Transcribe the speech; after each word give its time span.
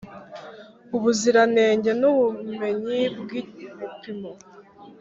Ubuziranenge 0.95 1.91
n 2.01 2.03
ubumenyi 2.11 3.01
bw 3.19 3.29
ibipimo 3.41 4.31